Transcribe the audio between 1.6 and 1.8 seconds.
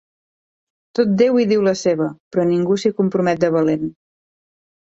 la